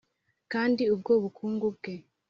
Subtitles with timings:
[0.51, 1.93] kandi ubwo bukungu bwe